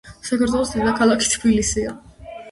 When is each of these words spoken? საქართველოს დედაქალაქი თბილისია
საქართველოს 0.27 0.71
დედაქალაქი 0.75 1.27
თბილისია 1.33 1.93